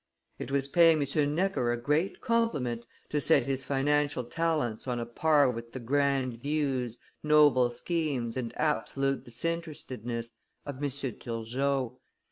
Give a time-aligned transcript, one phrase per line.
[0.39, 1.35] It was paying M.
[1.35, 6.41] Necker a great compliment to set his financial talents on a par with the grand
[6.41, 10.31] views, noble schemes, and absolute disinterestedness
[10.65, 10.89] of M.
[10.89, 11.99] Turgot.